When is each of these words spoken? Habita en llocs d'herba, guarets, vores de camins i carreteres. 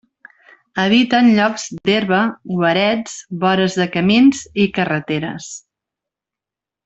Habita 0.83 1.17
en 1.23 1.27
llocs 1.39 1.65
d'herba, 1.89 2.21
guarets, 2.53 3.19
vores 3.45 3.77
de 3.81 3.87
camins 3.97 4.41
i 4.65 4.67
carreteres. 4.79 5.51